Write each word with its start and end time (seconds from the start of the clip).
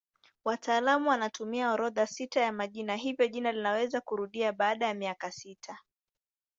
Wataalamu 0.45 1.09
wanatumia 1.09 1.71
orodha 1.71 2.07
sita 2.07 2.39
ya 2.41 2.51
majina 2.53 2.95
hivyo 2.95 3.27
jina 3.27 3.51
linaweza 3.51 4.01
kurudia 4.01 4.51
baada 4.53 4.87
ya 4.87 4.93
miaka 4.93 5.31
sita. 5.31 5.77